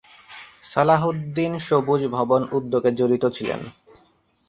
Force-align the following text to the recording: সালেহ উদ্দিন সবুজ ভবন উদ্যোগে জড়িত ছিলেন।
সালেহ 0.63 1.01
উদ্দিন 1.11 1.51
সবুজ 1.67 2.01
ভবন 2.15 2.41
উদ্যোগে 2.51 2.91
জড়িত 2.99 3.23
ছিলেন। 3.27 3.61